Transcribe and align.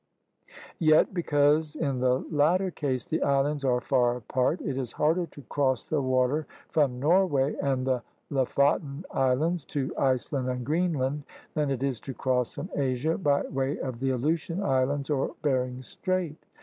Yet 0.79 1.13
because 1.13 1.75
in 1.75 1.99
the 1.99 2.25
latter 2.31 2.71
case 2.71 3.05
the 3.05 3.21
islands 3.21 3.63
are 3.63 3.79
far 3.79 4.15
apart, 4.15 4.59
it 4.59 4.75
is 4.75 4.93
harder 4.93 5.27
to 5.27 5.43
cross 5.43 5.83
the 5.85 6.01
water 6.01 6.47
from 6.69 6.99
Norway 6.99 7.55
and 7.61 7.85
the 7.85 8.01
Lofoten 8.31 9.05
Islands 9.11 9.63
to 9.65 9.95
Iceland 9.99 10.49
and 10.49 10.65
Greenland 10.65 11.21
than 11.53 11.69
it 11.69 11.83
is 11.83 11.99
to 11.99 12.15
cross 12.15 12.51
from 12.51 12.71
Asia 12.75 13.15
by 13.19 13.43
way 13.43 13.77
of 13.77 13.99
the 13.99 14.09
Aleutian 14.09 14.63
Islands 14.63 15.11
or 15.11 15.35
Bering 15.43 15.83
Strait. 15.83 16.47